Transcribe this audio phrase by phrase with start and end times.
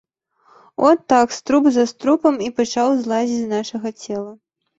[0.87, 4.27] От так струп за струпам і пачаў злазіць з нашага цела.